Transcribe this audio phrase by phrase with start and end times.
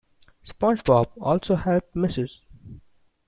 [0.43, 2.39] SpongeBob also helps Mrs.